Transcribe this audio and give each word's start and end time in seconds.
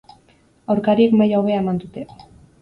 Aurkariek 0.75 1.13
maila 1.19 1.43
hobea 1.43 1.61
eman 1.65 1.79
dute. 1.85 2.07